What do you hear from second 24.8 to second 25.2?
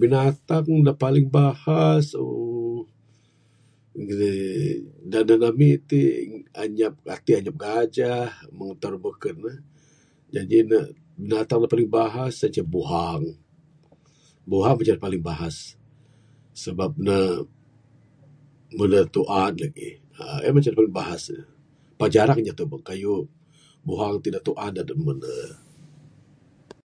ne